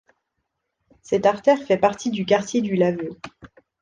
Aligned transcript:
Cette 1.03 1.27
artère 1.27 1.59
fait 1.61 1.77
partie 1.77 2.09
du 2.09 2.25
quartier 2.25 2.61
du 2.63 2.75
Laveu. 2.75 3.09